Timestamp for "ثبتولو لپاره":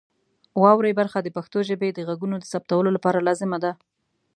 2.53-3.25